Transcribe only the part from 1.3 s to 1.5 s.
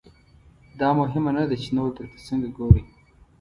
نه